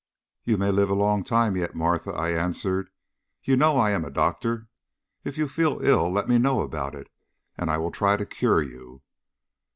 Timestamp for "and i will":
7.55-7.91